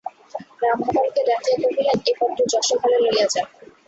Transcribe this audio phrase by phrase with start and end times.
[0.61, 3.43] রামমোহনকে ডাকিয়া কহিলেন, এই পত্র যশোহরে লইয়া যা।